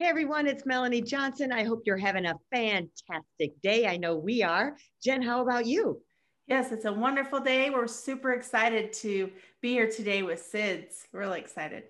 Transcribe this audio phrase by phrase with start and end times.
[0.00, 1.50] Hey everyone, it's Melanie Johnson.
[1.50, 3.84] I hope you're having a fantastic day.
[3.88, 4.76] I know we are.
[5.02, 6.00] Jen, how about you?
[6.46, 7.68] Yes, it's a wonderful day.
[7.70, 9.28] We're super excited to
[9.60, 11.06] be here today with SIDS.
[11.12, 11.82] Really excited.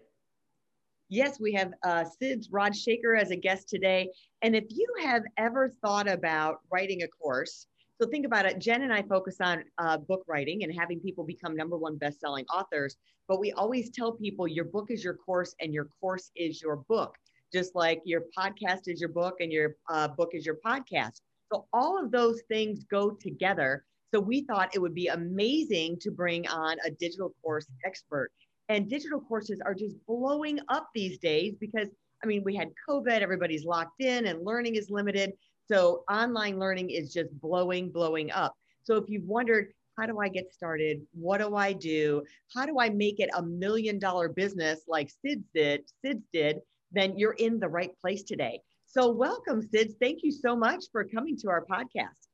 [1.11, 4.09] Yes, we have uh, SIDS Rod Shaker as a guest today.
[4.41, 7.67] And if you have ever thought about writing a course,
[8.01, 8.59] so think about it.
[8.59, 12.47] Jen and I focus on uh, book writing and having people become number one best-selling
[12.47, 12.97] authors.
[13.29, 16.77] But we always tell people your book is your course and your course is your
[16.89, 17.15] book
[17.53, 21.21] just like your podcast is your book and your uh, book is your podcast.
[21.53, 23.85] So all of those things go together.
[24.15, 28.31] So we thought it would be amazing to bring on a digital course expert.
[28.69, 31.89] And digital courses are just blowing up these days because,
[32.23, 35.33] I mean, we had COVID, everybody's locked in and learning is limited.
[35.71, 38.55] So online learning is just blowing, blowing up.
[38.85, 41.01] So if you've wondered, how do I get started?
[41.13, 42.23] What do I do?
[42.55, 45.83] How do I make it a million dollar business like Sid did?
[46.05, 46.61] Sid did
[46.93, 48.61] then you're in the right place today.
[48.87, 49.95] So, welcome, Sid.
[50.01, 52.29] Thank you so much for coming to our podcast.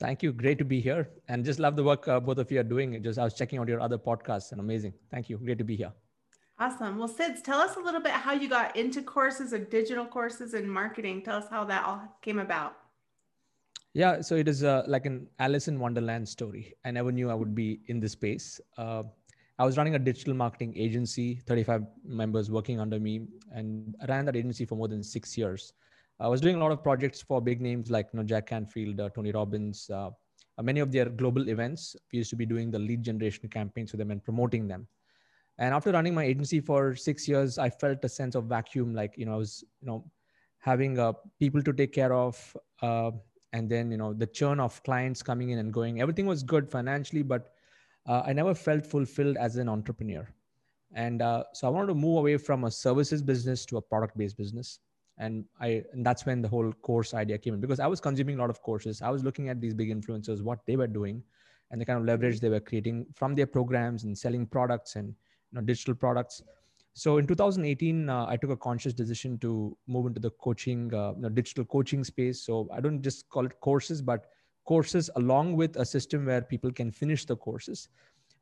[0.00, 0.32] Thank you.
[0.32, 1.10] Great to be here.
[1.28, 3.00] And just love the work uh, both of you are doing.
[3.02, 4.94] Just I was checking out your other podcasts and amazing.
[5.10, 5.36] Thank you.
[5.36, 5.92] Great to be here.
[6.58, 6.98] Awesome.
[6.98, 10.54] Well, Sids, tell us a little bit how you got into courses and digital courses
[10.54, 11.22] and marketing.
[11.22, 12.76] Tell us how that all came about.
[13.92, 16.74] Yeah, so it is uh, like an Alice in Wonderland story.
[16.84, 18.60] I never knew I would be in this space.
[18.78, 19.02] Uh,
[19.60, 24.24] I was running a digital marketing agency, 35 members working under me, and I ran
[24.24, 25.74] that agency for more than six years.
[26.18, 28.98] I was doing a lot of projects for big names like you know, Jack Canfield,
[28.98, 30.12] uh, Tony Robbins, uh,
[30.56, 31.94] uh, many of their global events.
[32.10, 34.88] We used to be doing the lead generation campaigns for them and promoting them.
[35.58, 39.18] And after running my agency for six years, I felt a sense of vacuum, like
[39.18, 40.10] you know, I was you know
[40.56, 43.10] having uh, people to take care of, uh,
[43.52, 46.00] and then you know the churn of clients coming in and going.
[46.00, 47.52] Everything was good financially, but
[48.06, 50.28] uh, I never felt fulfilled as an entrepreneur.
[50.92, 54.16] And uh, so I wanted to move away from a services business to a product
[54.16, 54.80] based business.
[55.18, 58.36] And I and that's when the whole course idea came in because I was consuming
[58.36, 59.02] a lot of courses.
[59.02, 61.22] I was looking at these big influencers, what they were doing,
[61.70, 65.08] and the kind of leverage they were creating from their programs and selling products and
[65.08, 65.14] you
[65.52, 66.42] know, digital products.
[66.94, 71.12] So in 2018, uh, I took a conscious decision to move into the coaching, uh,
[71.14, 72.42] you know, digital coaching space.
[72.42, 74.26] So I don't just call it courses, but
[74.70, 77.88] courses along with a system where people can finish the courses.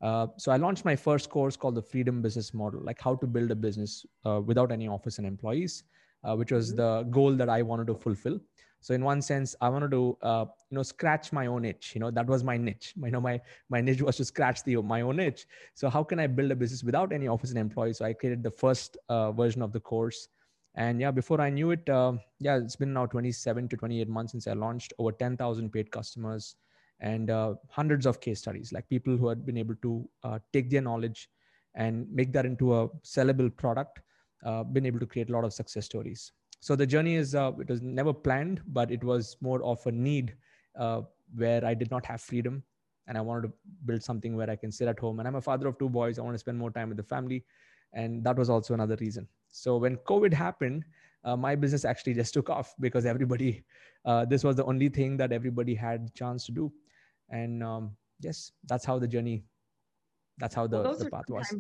[0.02, 3.26] Uh, so I launched my first course called the Freedom Business Model, like how to
[3.26, 5.84] build a business uh, without any office and employees,
[6.24, 6.82] uh, which was mm-hmm.
[6.82, 8.38] the goal that I wanted to fulfill.
[8.80, 11.92] So in one sense, I wanted to, uh, you know, scratch my own itch.
[11.94, 12.92] You know, that was my niche.
[13.06, 13.40] You know, my
[13.74, 15.46] my niche was to scratch the my own itch.
[15.80, 17.98] So how can I build a business without any office and employees?
[17.98, 20.28] So I created the first uh, version of the course
[20.74, 24.32] and yeah before i knew it uh, yeah it's been now 27 to 28 months
[24.32, 26.56] since i launched over 10000 paid customers
[27.00, 30.70] and uh, hundreds of case studies like people who had been able to uh, take
[30.70, 31.30] their knowledge
[31.74, 34.00] and make that into a sellable product
[34.44, 36.32] uh, been able to create a lot of success stories.
[36.60, 39.92] So the journey is uh, it was never planned but it was more of a
[39.92, 40.34] need
[40.78, 41.02] uh,
[41.34, 42.62] where i did not have freedom
[43.06, 43.52] and i wanted to
[43.84, 45.18] build something where i can sit at home.
[45.18, 46.18] And i'm a father of two boys.
[46.18, 47.44] I want to spend more time with the family.
[47.92, 50.84] And that was also another reason so when COVID happened,
[51.24, 53.64] uh, my business actually just took off because everybody,
[54.04, 56.72] uh, this was the only thing that everybody had chance to do.
[57.30, 59.44] And um, yes, that's how the journey,
[60.38, 61.54] that's how the, well, the path was.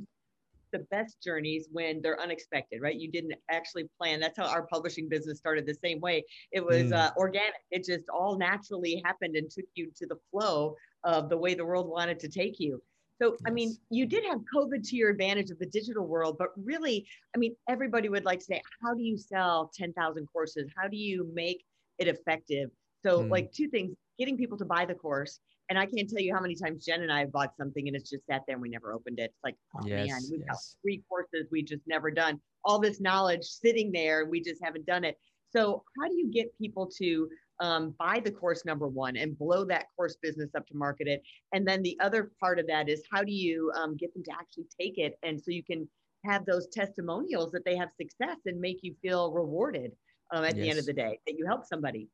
[0.70, 2.94] The best journeys when they're unexpected, right?
[2.94, 4.20] You didn't actually plan.
[4.20, 6.24] That's how our publishing business started the same way.
[6.52, 6.92] It was mm.
[6.92, 7.54] uh, organic.
[7.70, 11.64] It just all naturally happened and took you to the flow of the way the
[11.64, 12.82] world wanted to take you.
[13.20, 13.40] So, yes.
[13.46, 17.06] I mean, you did have COVID to your advantage of the digital world, but really,
[17.34, 20.70] I mean, everybody would like to say, how do you sell 10,000 courses?
[20.76, 21.64] How do you make
[21.98, 22.70] it effective?
[23.04, 23.30] So, mm.
[23.30, 25.40] like, two things getting people to buy the course.
[25.70, 27.96] And I can't tell you how many times Jen and I have bought something and
[27.96, 29.24] it's just sat there and we never opened it.
[29.24, 30.48] It's like, oh yes, man, we've yes.
[30.48, 32.40] got three courses we just never done.
[32.64, 35.16] All this knowledge sitting there, and we just haven't done it.
[35.50, 37.28] So, how do you get people to
[37.60, 41.22] um, buy the course number one and blow that course business up to market it.
[41.52, 44.32] And then the other part of that is how do you um, get them to
[44.32, 45.18] actually take it?
[45.22, 45.88] And so you can
[46.24, 49.92] have those testimonials that they have success and make you feel rewarded
[50.32, 50.62] um, at yes.
[50.62, 52.08] the end of the day that you help somebody.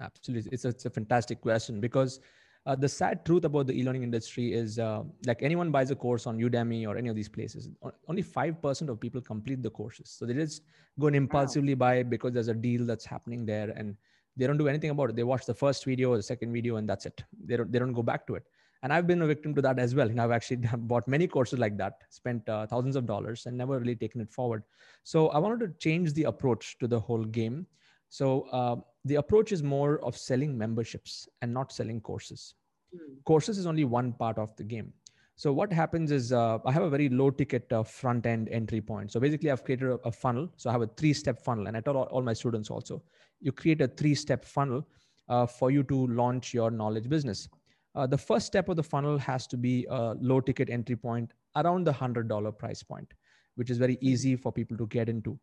[0.00, 0.50] Absolutely.
[0.52, 2.20] It's a, it's a fantastic question because
[2.66, 6.26] uh, the sad truth about the e-learning industry is uh, like anyone buys a course
[6.26, 7.68] on udemy or any of these places
[8.08, 10.10] only 5% of people complete the courses.
[10.10, 10.62] So they just
[10.98, 11.78] go and impulsively wow.
[11.78, 13.96] buy because there's a deal that's happening there and
[14.36, 16.76] they don't do anything about it they watch the first video or the second video
[16.76, 18.44] and that's it they don't, they don't go back to it
[18.82, 21.58] and i've been a victim to that as well and i've actually bought many courses
[21.58, 24.62] like that spent uh, thousands of dollars and never really taken it forward
[25.02, 27.66] so i wanted to change the approach to the whole game
[28.08, 32.54] so uh, the approach is more of selling memberships and not selling courses.
[32.94, 33.24] Mm.
[33.24, 34.92] Courses is only one part of the game.
[35.38, 38.80] So what happens is uh, I have a very low ticket uh, front end entry
[38.80, 39.12] point.
[39.12, 40.48] So basically I've created a, a funnel.
[40.56, 43.02] So I have a three step funnel and I tell all, all, my students also,
[43.40, 44.86] you create a three step funnel
[45.28, 47.48] uh, for you to launch your knowledge business.
[47.94, 51.32] Uh, the first step of the funnel has to be a low ticket entry point
[51.56, 53.12] around the $100 price point,
[53.56, 54.06] which is very hmm.
[54.06, 55.38] easy for people to get into.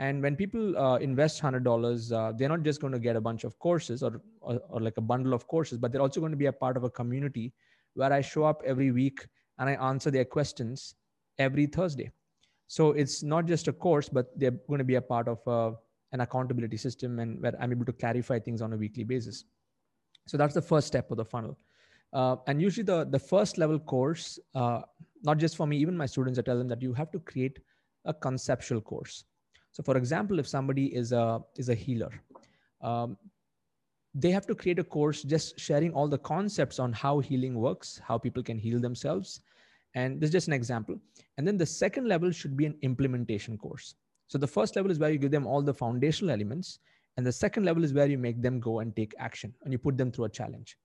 [0.00, 3.20] And when people uh, invest hundred dollars, uh, they're not just going to get a
[3.20, 6.30] bunch of courses or, or, or like a bundle of courses, but they're also going
[6.30, 7.52] to be a part of a community
[7.94, 9.26] where I show up every week
[9.58, 10.94] and I answer their questions
[11.38, 12.10] every Thursday.
[12.66, 15.74] So it's not just a course, but they're going to be a part of uh,
[16.12, 19.44] an accountability system and where I'm able to clarify things on a weekly basis.
[20.26, 21.58] So that's the first step of the funnel.
[22.12, 24.82] Uh, and usually the, the first level course, uh,
[25.22, 27.58] not just for me, even my students, I tell them that you have to create
[28.04, 29.24] a conceptual course.
[29.72, 32.10] So for example, if somebody is a, is a healer,
[32.80, 33.16] um,
[34.18, 38.00] they have to create a course just sharing all the concepts on how healing works,
[38.04, 39.40] how people can heal themselves.
[39.94, 40.98] And this is just an example.
[41.36, 43.94] And then the second level should be an implementation course.
[44.26, 46.80] So the first level is where you give them all the foundational elements.
[47.16, 49.78] And the second level is where you make them go and take action and you
[49.78, 50.76] put them through a challenge.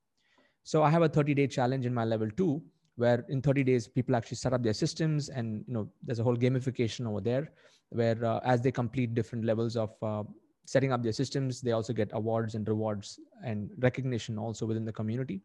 [0.64, 2.62] So I have a 30 day challenge in my level two,
[2.98, 6.24] where in 30 days people actually set up their systems and you know there's a
[6.24, 7.52] whole gamification over there
[7.90, 10.24] where uh, as they complete different levels of uh,
[10.66, 14.94] setting up their systems, they also get awards and rewards and recognition also within the
[14.94, 15.42] community.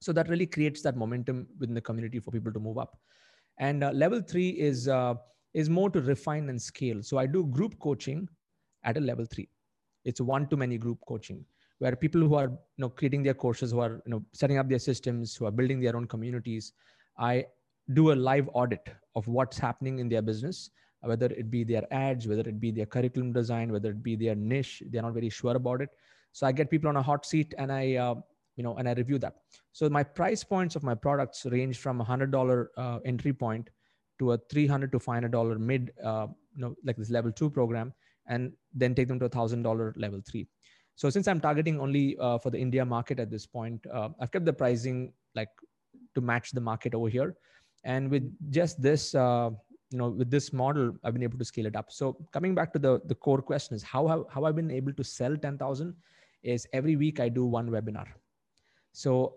[0.00, 2.98] So that really creates that momentum within the community for people to move up.
[3.58, 5.14] And uh, level three is uh,
[5.52, 7.02] is more to refine and scale.
[7.02, 8.28] So I do group coaching
[8.84, 9.48] at a level three.
[10.04, 11.44] It's one to many group coaching
[11.78, 14.68] where people who are you know creating their courses, who are you know setting up
[14.68, 16.72] their systems, who are building their own communities,
[17.18, 17.46] I
[17.92, 20.70] do a live audit of what's happening in their business
[21.02, 24.34] whether it be their ads, whether it be their curriculum design, whether it be their
[24.34, 25.90] niche, they're not very sure about it.
[26.32, 28.14] So I get people on a hot seat and I, uh,
[28.56, 29.36] you know, and I review that.
[29.72, 33.70] So my price points of my products range from a hundred dollar uh, entry point
[34.18, 37.92] to a 300 to $500 mid, uh, you know, like this level two program,
[38.28, 40.46] and then take them to a thousand dollar level three.
[40.96, 44.30] So since I'm targeting only uh, for the India market at this point, uh, I've
[44.30, 45.48] kept the pricing like
[46.14, 47.36] to match the market over here.
[47.84, 49.50] And with just this, uh,
[49.90, 51.90] you know with this model i've been able to scale it up.
[51.90, 54.92] So coming back to the the core question is how have, how i've been able
[54.92, 55.94] to sell 10000
[56.42, 58.06] is every week i do one webinar.
[58.92, 59.36] So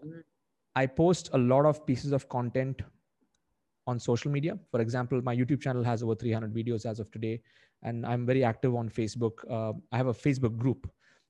[0.76, 2.82] i post a lot of pieces of content
[3.86, 4.58] on social media.
[4.72, 7.42] For example my youtube channel has over 300 videos as of today
[7.82, 9.46] and i'm very active on facebook.
[9.50, 10.90] Uh, i have a facebook group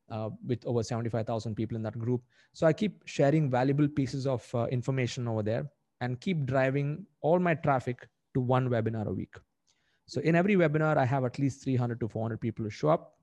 [0.10, 2.22] uh, with over 75000 people in that group.
[2.52, 5.69] So i keep sharing valuable pieces of uh, information over there
[6.02, 9.35] and keep driving all my traffic to one webinar a week.
[10.07, 13.13] So in every webinar, I have at least 300 to 400 people who show up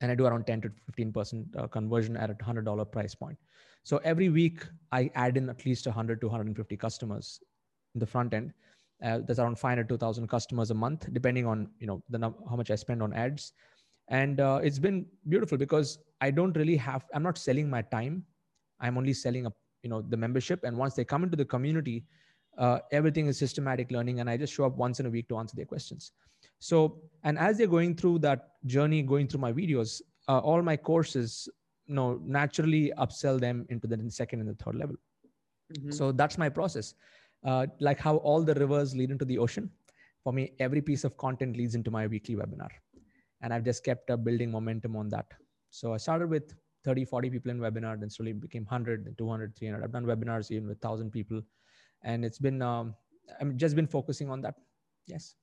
[0.00, 3.38] and I do around 10 to 15% uh, conversion at a $100 price point.
[3.82, 7.40] So every week I add in at least 100 to 150 customers
[7.94, 8.52] in the front end.
[9.02, 12.56] Uh, there's around 500 to 1000 customers a month, depending on, you know, the how
[12.56, 13.52] much I spend on ads.
[14.08, 18.24] And uh, it's been beautiful because I don't really have, I'm not selling my time.
[18.80, 20.64] I'm only selling a, you know, the membership.
[20.64, 22.04] And once they come into the community,
[22.58, 25.36] uh, everything is systematic learning and i just show up once in a week to
[25.36, 26.12] answer their questions.
[26.60, 30.76] So and as they're going through that journey going through my videos uh, all my
[30.76, 31.48] courses
[31.86, 34.96] you know naturally upsell them into the second and the third level.
[35.72, 35.90] Mm-hmm.
[35.90, 36.94] so that's my process.
[37.44, 39.70] Uh, like how all the rivers lead into the ocean.
[40.24, 42.70] For me every piece of content leads into my weekly webinar.
[43.40, 45.26] And i've just kept up building momentum on that.
[45.70, 49.56] So i started with 30 40 people in webinar then slowly became 100 then 200
[49.56, 51.42] 300 i've done webinars even with 1000 people
[52.02, 52.94] and it's been um,
[53.40, 54.54] i'm just been focusing on that.
[55.06, 55.34] Yes.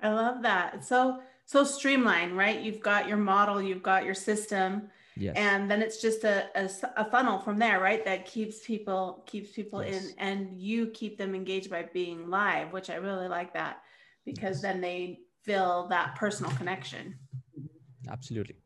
[0.00, 0.84] I love that.
[0.84, 2.60] So so streamlined right?
[2.60, 5.34] You've got your model you've got your system yes.
[5.36, 8.04] and then it's just a, a, a, funnel from there right?
[8.04, 10.06] That keeps people keeps people yes.
[10.06, 13.82] in and you keep them engaged by being live which i really like that
[14.24, 14.62] because yes.
[14.62, 17.16] then they feel that personal connection.
[18.08, 18.56] Absolutely.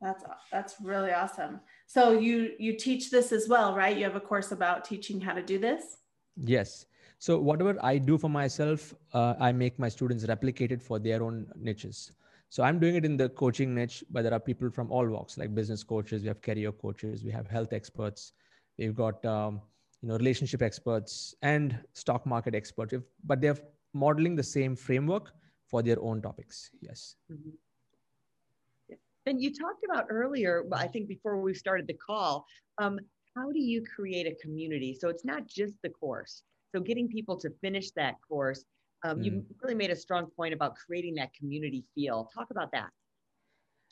[0.00, 1.60] That's that's really awesome.
[1.86, 3.96] So you you teach this as well right?
[3.96, 5.98] You have a course about teaching how to do this
[6.44, 6.86] Yes.
[7.18, 11.22] So whatever I do for myself, uh, I make my students replicate it for their
[11.22, 12.12] own niches.
[12.48, 15.38] So I'm doing it in the coaching niche, but there are people from all walks,
[15.38, 18.32] like business coaches, we have career coaches, we have health experts,
[18.78, 19.60] we've got um,
[20.02, 23.58] you know relationship experts and stock market experts if, but they're
[23.92, 25.32] modeling the same framework
[25.66, 28.94] for their own topics yes mm-hmm.
[29.26, 32.44] and you talked about earlier i think before we started the call
[32.78, 32.98] um,
[33.36, 34.96] how do you create a community?
[34.98, 36.42] So it's not just the course.
[36.74, 38.64] So getting people to finish that course
[39.02, 39.24] um, mm.
[39.24, 42.30] you really made a strong point about creating that community feel.
[42.34, 42.90] Talk about that.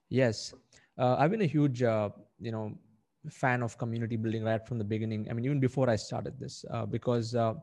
[0.09, 0.54] Yes.
[0.99, 2.76] Uh, i've been a huge uh, you know
[3.30, 5.26] fan of community building right from the beginning.
[5.30, 7.54] I mean, even before I started this, uh, because uh,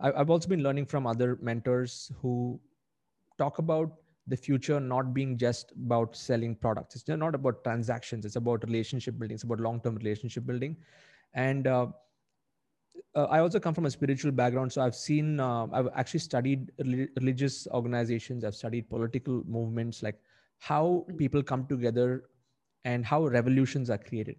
[0.00, 2.60] I, I've also been learning from other mentors who
[3.38, 3.92] talk about
[4.26, 6.94] the future not being just about selling products.
[6.94, 8.24] It's not about transactions.
[8.24, 9.34] It's about relationship building.
[9.34, 10.76] It's about long-term relationship building.
[11.34, 11.86] And uh,
[13.14, 15.40] uh, I also come from a spiritual background, so I've seen.
[15.40, 18.44] Uh, I've actually studied religious organizations.
[18.44, 20.18] I've studied political movements, like
[20.58, 21.18] how mm.
[21.18, 22.24] people come together
[22.84, 24.36] and how revolutions are created.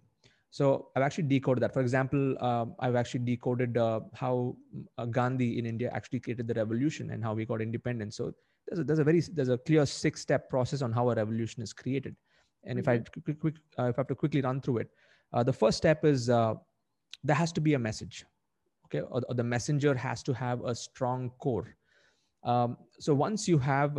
[0.50, 1.74] So I've actually decoded that.
[1.74, 4.56] For example, uh, I've actually decoded uh, how
[4.98, 8.16] uh, Gandhi in India actually created the revolution and how we got independence.
[8.16, 8.32] So
[8.66, 11.62] there's a, there's a very there's a clear six step process on how a revolution
[11.62, 12.16] is created.
[12.64, 13.20] And if I mm-hmm.
[13.20, 14.88] quick, quick uh, if I have to quickly run through it,
[15.32, 16.54] uh, the first step is uh,
[17.22, 18.24] there has to be a message,
[18.86, 21.76] okay, or, or, the messenger has to have a strong core.
[22.42, 23.98] Um, so once you have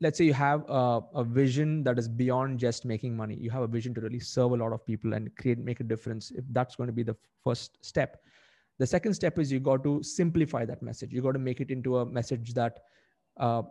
[0.00, 3.62] let's say you have a, a, vision that is beyond just making money you have
[3.62, 6.44] a vision to really serve a lot of people and create make a difference if
[6.50, 8.20] that's going to be the first step
[8.78, 11.70] the second step is you got to simplify that message you got to make it
[11.70, 12.80] into a message that
[13.38, 13.62] uh,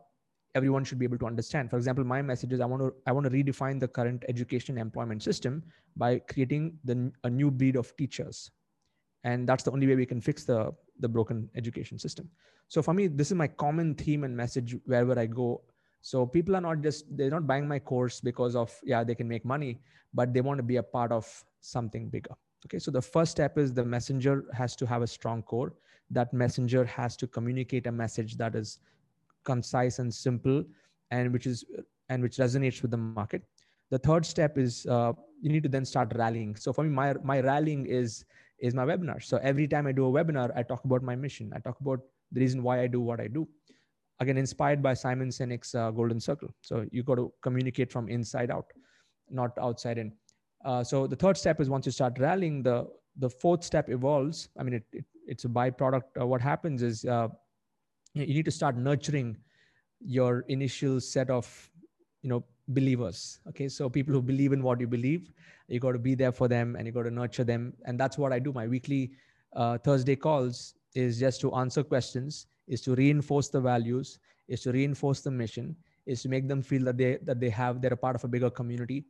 [0.56, 3.12] everyone should be able to understand for example my message is i want to i
[3.12, 5.64] want to redefine the current education employment system
[5.96, 8.52] by creating the, a new breed of teachers
[9.24, 12.28] and that's the only way we can fix the the broken education system
[12.68, 15.62] so for me this is my common theme and message wherever i go
[16.02, 19.28] so people are not just they're not buying my course because of yeah they can
[19.28, 19.80] make money,
[20.14, 21.28] but they want to be a part of
[21.60, 22.36] something bigger.
[22.66, 25.74] Okay, so the first step is the messenger has to have a strong core.
[26.10, 28.80] That messenger has to communicate a message that is
[29.52, 30.64] concise and simple,
[31.12, 31.64] and which is
[32.10, 33.44] and which resonates with the market.
[33.96, 36.56] The third step is uh, you need to then start rallying.
[36.56, 38.24] So for me, my my rallying is
[38.60, 39.24] is my webinar.
[39.32, 41.52] So every time I do a webinar, I talk about my mission.
[41.56, 42.00] I talk about
[42.32, 43.48] the reason why I do what I do
[44.20, 48.52] again inspired by simon sinek's uh, golden circle so you got to communicate from inside
[48.52, 48.72] out
[49.30, 50.12] not outside in
[50.66, 52.78] uh, so the third step is once you start rallying the
[53.18, 57.28] the fourth step evolves i mean it, it it's a byproduct what happens is uh,
[58.22, 59.38] you need to start nurturing
[60.00, 61.48] your initial set of
[62.22, 65.32] you know believers okay so people who believe in what you believe
[65.68, 68.18] you got to be there for them and you got to nurture them and that's
[68.18, 69.12] what i do my weekly
[69.56, 74.72] uh, thursday calls is just to answer questions is to reinforce the values, is to
[74.72, 77.98] reinforce the mission, is to make them feel that they that they have they're a
[77.98, 79.06] part of a bigger community,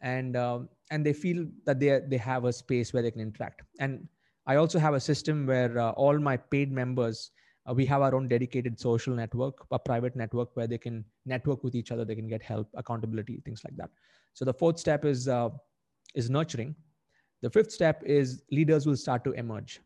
[0.00, 3.62] and um, and they feel that they they have a space where they can interact.
[3.78, 4.08] And
[4.46, 7.30] I also have a system where uh, all my paid members.
[7.68, 11.62] Uh, we have our own dedicated social network, a private network where they can network
[11.62, 12.04] with each other.
[12.04, 13.90] They can get help, accountability, things like that.
[14.34, 15.50] So the fourth step is uh,
[16.14, 16.74] is nurturing.
[17.42, 19.80] The fifth step is leaders will start to emerge.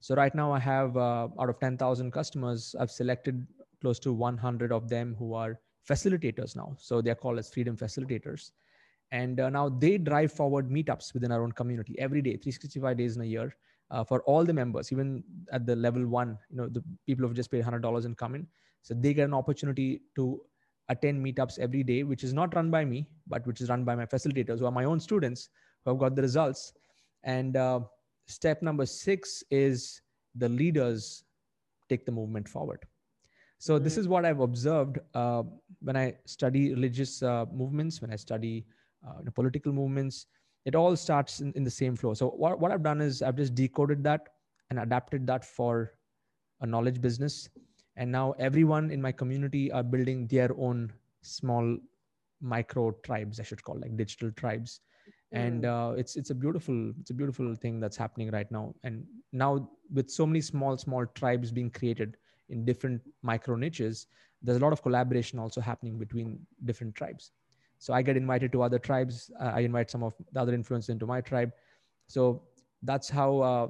[0.00, 3.46] So right now I have uh, out of 10,000 customers, I've selected
[3.80, 5.58] close to 100 of them who are
[5.88, 6.74] facilitators now.
[6.78, 8.50] So they're called as freedom facilitators.
[9.12, 13.16] And uh, now they drive forward meetups within our own community every day, 365 days
[13.16, 13.54] in a year
[13.90, 17.36] uh, for all the members, even at the level one, you know, the people who've
[17.36, 18.46] just paid $100 and come in.
[18.82, 20.40] So they get an opportunity to
[20.88, 23.94] attend meetups every day, which is not run by me, but which is run by
[23.94, 25.48] my facilitators who are my own students
[25.84, 26.72] who have got the results.
[27.22, 27.80] And uh,
[28.30, 30.02] Step number six is
[30.36, 31.24] the leaders
[31.88, 32.78] take the movement forward.
[33.58, 33.82] So mm-hmm.
[33.82, 35.42] this is what I've observed uh,
[35.80, 38.66] when I study religious uh, movements, when I study
[39.04, 40.26] uh, political movements.
[40.64, 42.14] It all starts in, in the same flow.
[42.14, 44.28] So what, what I've done is I've just decoded that
[44.68, 45.92] and adapted that for
[46.60, 47.48] a knowledge business.
[47.96, 51.76] And now everyone in my community are building their own small
[52.40, 54.80] micro tribes, I should call like digital tribes
[55.32, 55.92] and mm.
[55.92, 59.68] uh, it's it's a beautiful it's a beautiful thing that's happening right now and now
[59.92, 62.16] with so many small small tribes being created
[62.48, 64.06] in different micro niches
[64.42, 67.30] there's a lot of collaboration also happening between different tribes
[67.80, 70.90] so i get invited to other tribes uh, i invite some of the other influencers
[70.90, 71.50] into my tribe
[72.06, 72.42] so
[72.82, 73.66] that's how uh,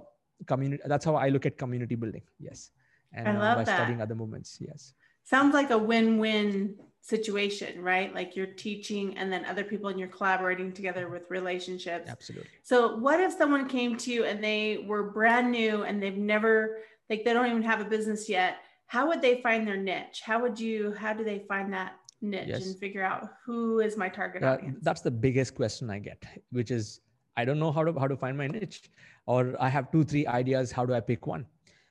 [0.47, 2.71] community that's how i look at community building yes
[3.13, 3.77] and I uh, love by that.
[3.79, 4.93] studying other movements yes
[5.25, 8.15] sounds like a win-win situation, right?
[8.15, 12.11] Like you're teaching and then other people and you're collaborating together with relationships.
[12.11, 12.49] Absolutely.
[12.63, 16.79] So what if someone came to you and they were brand new and they've never
[17.09, 18.57] like they don't even have a business yet?
[18.87, 20.23] How would they find their niche?
[20.25, 22.67] How would you how do they find that niche yes.
[22.67, 24.79] and figure out who is my target uh, audience?
[24.83, 27.01] That's the biggest question I get, which is
[27.37, 28.91] I don't know how to how to find my niche,
[29.27, 30.73] or I have two three ideas.
[30.73, 31.47] How do I pick one?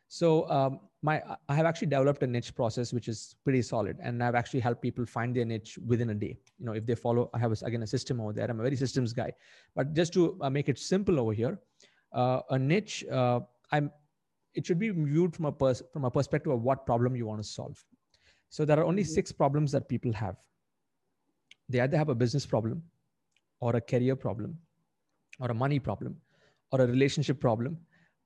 [0.08, 4.24] So um, my I have actually developed a niche process which is pretty solid, and
[4.24, 6.38] I've actually helped people find their niche within a day.
[6.58, 8.50] You know, if they follow, I have a, again a system over there.
[8.50, 9.32] I'm a very systems guy,
[9.76, 11.60] but just to uh, make it simple over here,
[12.14, 13.06] uh, a niche.
[13.12, 13.92] Uh, I'm
[14.56, 17.42] it should be viewed from a pers- from a perspective of what problem you want
[17.42, 17.84] to solve.
[18.50, 19.12] So there are only mm-hmm.
[19.12, 20.36] six problems that people have.
[21.70, 22.84] They either have a business problem,
[23.60, 24.58] or a career problem,
[25.40, 26.18] or a money problem,
[26.72, 27.78] or a relationship problem,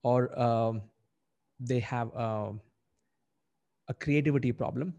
[0.04, 0.82] or um,
[1.60, 2.54] they have a,
[3.90, 4.94] a creativity problem.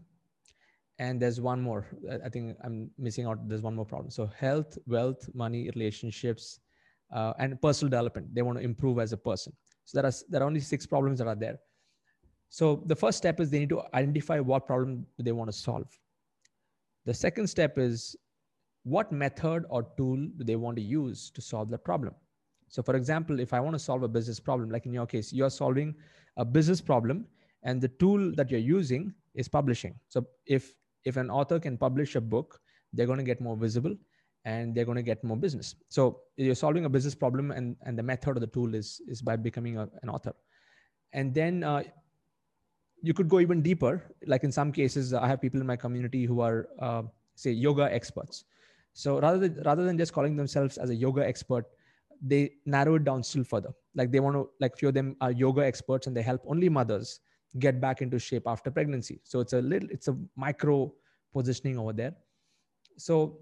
[0.97, 1.85] And there's one more.
[2.23, 3.49] I think I'm missing out.
[3.49, 4.09] There's one more problem.
[4.11, 6.59] So health, wealth, money, relationships,
[7.13, 8.33] uh, and personal development.
[8.33, 9.51] They want to improve as a person.
[9.83, 11.59] So there are there are only six problems that are there.
[12.57, 15.87] So the first step is they need to identify what problem they want to solve.
[17.05, 18.15] The second step is
[18.83, 22.13] what method or tool do they want to use to solve the problem.
[22.69, 25.33] So for example, if I want to solve a business problem, like in your case,
[25.33, 25.95] you're solving
[26.37, 27.25] a business problem
[27.63, 29.93] and the tool that you're using is publishing.
[30.07, 32.61] So if if an author can publish a book,
[32.93, 33.93] they're going to get more visible
[34.45, 35.75] and they're going to get more business.
[35.89, 39.21] So you're solving a business problem, and, and the method of the tool is, is
[39.21, 40.33] by becoming a, an author.
[41.11, 41.83] And then uh,
[43.05, 44.03] you could go even deeper.
[44.25, 47.03] Like in some cases, I have people in my community who are, uh,
[47.35, 48.45] say, yoga experts.
[48.93, 51.65] So rather than, rather than just calling themselves as a yoga expert,
[52.19, 53.73] they narrow it down still further.
[53.93, 56.67] Like they want to, like few of them are yoga experts and they help only
[56.67, 57.19] mothers
[57.59, 59.19] get back into shape after pregnancy.
[59.23, 60.91] So it's a little, it's a micro
[61.31, 62.15] positioning over there.
[62.97, 63.37] So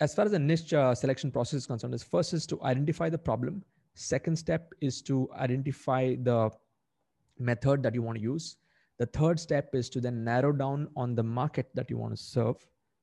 [0.00, 3.08] as far as the niche uh, selection process is concerned, is first is to identify
[3.08, 3.64] the problem.
[3.94, 6.50] Second step is to identify the
[7.38, 8.56] method that you want to use.
[8.98, 12.22] The third step is to then narrow down on the market that you want to
[12.22, 12.56] serve,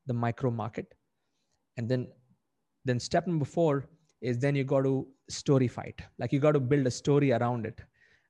[0.06, 0.94] the micro market.
[1.78, 2.08] And then,
[2.86, 3.90] then step number four
[4.22, 6.02] is then you got to story fight.
[6.18, 7.82] Like you got to build a story around it,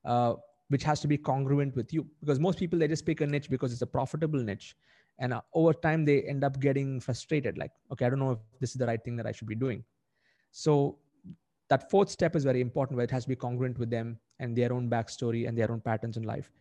[0.06, 0.34] uh,
[0.70, 2.08] which has to be congruent with you.
[2.20, 4.76] Because most people, they just pick a niche because it's a profitable niche
[5.22, 8.40] and uh, over time they end up getting frustrated like okay i don't know if
[8.60, 9.84] this is the right thing that i should be doing
[10.52, 10.98] so
[11.72, 14.56] that fourth step is very important where it has to be congruent with them and
[14.56, 16.52] their own backstory and their own patterns in life.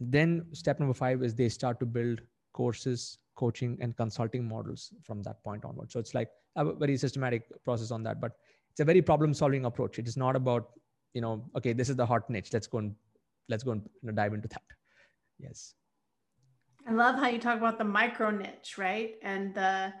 [0.00, 2.20] And then step number five is they start to build
[2.52, 7.44] courses coaching and consulting models from that point onward so it's like a very systematic
[7.62, 8.32] process on that but
[8.72, 9.98] it's a very problem solving approach.
[9.98, 10.70] It is not about
[11.12, 12.52] you know okay this is the hot niche.
[12.52, 12.94] Let's go and
[13.48, 14.62] let's go and you know, dive into that.
[15.40, 15.74] Yes.
[16.86, 19.16] I love how you talk about the micro niche, right?
[19.22, 19.92] And the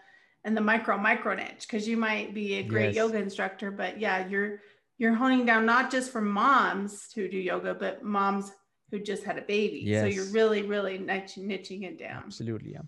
[0.44, 2.96] and the micro micro niche because you might be a great yes.
[2.96, 4.60] yoga instructor, but yeah, you're
[4.98, 8.52] you're honing down not just for moms who do yoga, but moms
[8.90, 9.82] who just had a baby.
[9.84, 10.02] Yes.
[10.02, 12.22] So you're really, really niche, niching it down.
[12.24, 12.80] Absolutely, yeah.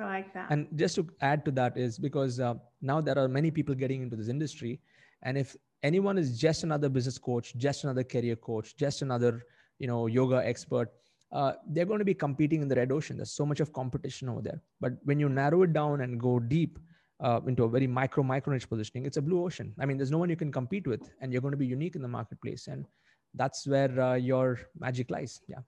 [0.00, 0.50] I like that.
[0.50, 4.02] And just to add to that is because uh, now there are many people getting
[4.02, 4.80] into this industry,
[5.22, 9.42] and if anyone is just another business coach, just another career coach, just another
[9.78, 10.90] you know yoga expert,
[11.32, 13.16] uh, they're going to be competing in the red ocean.
[13.16, 14.60] There's so much of competition over there.
[14.80, 16.78] But when you narrow it down and go deep
[17.20, 19.74] uh, into a very micro, micro niche positioning, it's a blue ocean.
[19.78, 21.96] I mean, there's no one you can compete with, and you're going to be unique
[21.96, 22.68] in the marketplace.
[22.68, 22.86] And
[23.34, 25.40] that's where uh, your magic lies.
[25.48, 25.58] Yeah.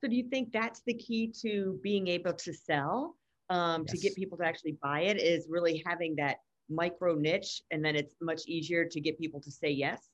[0.00, 3.16] So, do you think that's the key to being able to sell,
[3.50, 3.92] um, yes.
[3.92, 5.16] to get people to actually buy it?
[5.16, 9.50] Is really having that micro niche, and then it's much easier to get people to
[9.50, 10.10] say yes?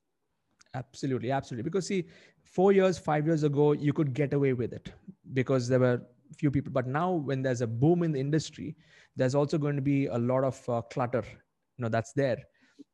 [0.74, 1.64] Absolutely, absolutely.
[1.64, 2.04] Because see,
[2.44, 4.92] four years, five years ago, you could get away with it
[5.32, 6.00] because there were
[6.36, 6.72] few people.
[6.72, 8.76] But now, when there's a boom in the industry,
[9.16, 11.24] there's also going to be a lot of uh, clutter.
[11.26, 12.38] You know, that's there,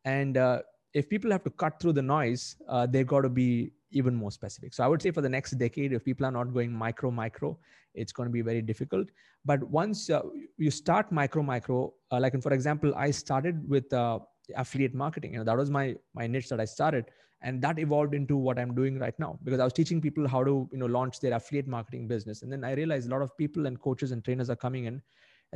[0.04, 0.62] and uh,
[0.94, 4.30] if people have to cut through the noise, uh, they've got to be even more
[4.30, 4.74] specific.
[4.74, 7.58] So I would say for the next decade, if people are not going micro micro,
[7.94, 9.08] it's going to be very difficult.
[9.44, 10.22] But once uh,
[10.56, 14.20] you start micro micro, uh, like for example, I started with uh,
[14.56, 15.32] affiliate marketing.
[15.32, 17.06] You know, that was my my niche that I started
[17.42, 20.42] and that evolved into what i'm doing right now because i was teaching people how
[20.42, 23.36] to you know launch their affiliate marketing business and then i realized a lot of
[23.36, 25.02] people and coaches and trainers are coming in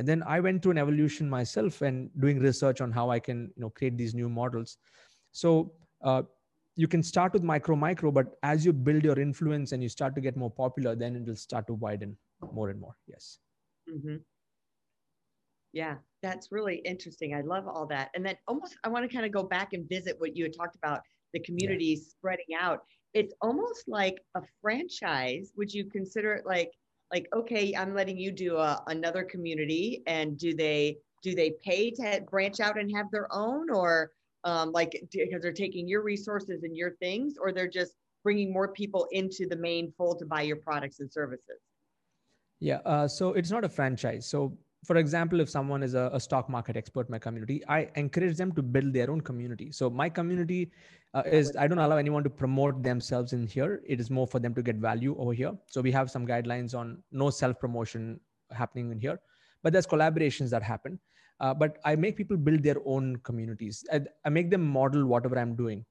[0.01, 3.41] and then i went through an evolution myself and doing research on how i can
[3.55, 4.77] you know create these new models.
[5.31, 6.23] So uh,
[6.75, 10.15] you can start with micro micro but as you build your influence and you start
[10.15, 12.17] to get more popular then it will start to widen
[12.51, 12.95] more and more.
[13.07, 13.37] Yes.
[13.93, 14.17] Mm-hmm.
[15.73, 17.35] yeah that's really interesting.
[17.35, 18.09] I love all that.
[18.15, 20.55] And then almost i want to kind of go back and visit what you had
[20.61, 21.01] talked about
[21.33, 22.03] the community yeah.
[22.09, 22.79] spreading out.
[23.13, 25.51] It's almost like a franchise.
[25.57, 26.71] Would you consider it like
[27.11, 31.91] like okay i'm letting you do a, another community and do they do they pay
[31.91, 33.69] to branch out and have their own?
[33.69, 34.11] Or
[34.43, 37.93] um, like because they're taking your resources and your things or they're just
[38.23, 41.59] bringing more people into the main fold to buy your products and services?
[42.59, 44.25] Yeah uh, so it's not a franchise.
[44.25, 47.89] So for example, if someone is a, a, stock market expert in my community, I
[47.95, 49.71] encourage them to build their own community.
[49.71, 50.71] So my community
[51.13, 53.81] uh, is I don't allow anyone to promote themselves in here.
[53.85, 55.53] It is more for them to get value over here.
[55.67, 58.19] So we have some guidelines on no self promotion
[58.51, 59.19] happening in here,
[59.61, 60.99] but there's collaborations that happen.
[61.39, 63.85] Uh, but I make people build their own communities.
[63.91, 65.85] I, I make them model whatever I'm doing.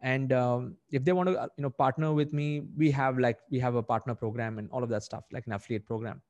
[0.00, 3.38] And um, if they want to, uh, you know, partner with me, we have like
[3.52, 6.20] we have a partner program and all of that stuff, like an affiliate program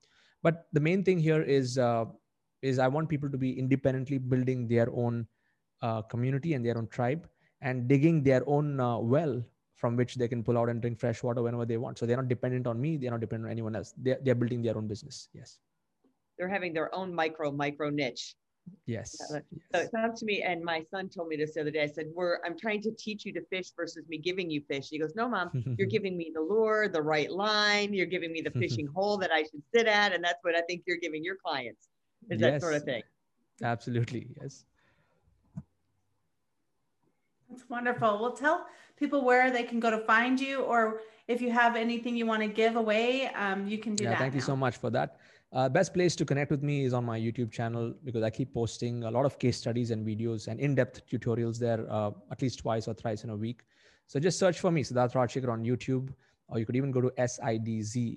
[0.43, 2.05] but the main thing here is uh,
[2.63, 5.27] is i want people to be independently building their own
[5.83, 7.29] uh, community and their own tribe
[7.61, 9.43] and digging their own uh, well
[9.83, 11.99] from which they can pull out and drink fresh water whenever they want.
[11.99, 12.97] So they're not dependent on me.
[12.97, 13.93] They're not dependent on anyone else.
[13.97, 15.29] They're, they're building their own business.
[15.35, 15.59] Yes.
[16.39, 18.37] They're having their own micro micro niche
[18.87, 19.17] Yes.
[19.19, 19.41] So
[19.75, 21.83] it sounds to me, and my son told me this the other day.
[21.83, 24.89] I said, "We're I'm trying to teach you to fish versus me giving you fish."
[24.89, 27.93] He goes, "No, mom, you're giving me the lure, the right line.
[27.95, 30.63] You're giving me the fishing hole that I should sit at, and that's what I
[30.63, 31.89] think you're giving your clients.
[32.31, 32.53] Is yes.
[32.53, 33.03] that sort of thing?"
[33.63, 34.65] Absolutely, yes.
[37.49, 38.19] That's wonderful.
[38.21, 42.17] Well, tell people where they can go to find you, or if you have anything
[42.17, 44.19] you want to give away, um, you can do yeah, that.
[44.19, 44.37] Thank now.
[44.37, 45.19] you so much for that.
[45.53, 48.55] Uh, best place to connect with me is on my YouTube channel because I keep
[48.55, 52.61] posting a lot of case studies and videos and in-depth tutorials there uh, at least
[52.61, 53.61] twice or thrice in a week.
[54.07, 56.09] So just search for me, Siddharth Rajsekar on YouTube,
[56.49, 58.17] or you could even go to sidz.co,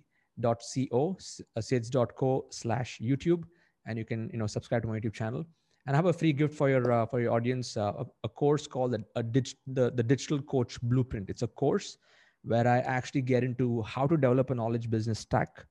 [1.58, 3.44] uh, sids.co slash YouTube,
[3.86, 5.46] and you can you know subscribe to my YouTube channel.
[5.88, 8.30] And I have a free gift for your uh, for your audience, uh, a, a,
[8.30, 11.30] course called a, a dig- the, the Digital Coach Blueprint.
[11.30, 11.98] It's a course
[12.44, 15.66] where I actually get into how to develop a knowledge business stack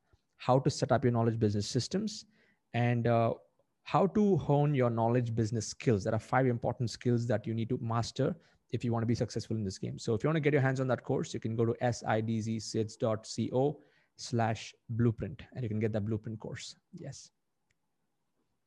[0.45, 2.27] how to set up your knowledge business systems,
[2.75, 3.33] and uh,
[3.85, 6.05] how to hone your knowledge business skills.
[6.05, 8.35] There are five important skills that you need to master
[8.71, 9.99] if you want to be successful in this game.
[9.99, 11.75] So if you want to get your hands on that course, you can go to
[11.81, 13.81] sidzsids.co
[14.17, 16.77] slash blueprint and you can get that blueprint course.
[16.99, 17.31] Yes.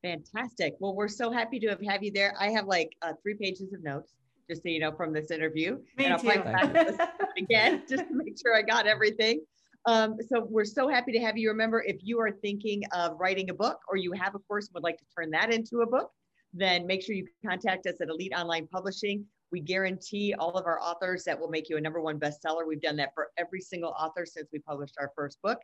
[0.04, 0.76] Fantastic.
[0.80, 2.34] Well, we're so happy to have, have you there.
[2.40, 4.14] I have like uh, three pages of notes,
[4.50, 5.78] just so you know, from this interview.
[5.98, 6.98] Me and I'll too.
[7.38, 9.42] again, just to make sure I got everything.
[9.88, 11.48] Um, so we're so happy to have you.
[11.50, 14.74] Remember, if you are thinking of writing a book or you have a course and
[14.76, 16.12] would like to turn that into a book,
[16.54, 19.26] then make sure you contact us at Elite Online Publishing.
[19.50, 22.68] We guarantee all of our authors that will make you a number one bestseller.
[22.68, 25.58] We've done that for every single author since we published our first book.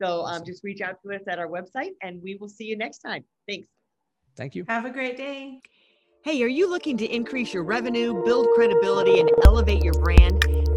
[0.00, 2.76] So um, just reach out to us at our website and we will see you
[2.76, 3.24] next time.
[3.48, 3.68] Thanks.
[4.36, 4.66] Thank you.
[4.68, 5.60] Have a great day.
[6.22, 10.59] Hey, are you looking to increase your revenue, build credibility, and elevate your brand?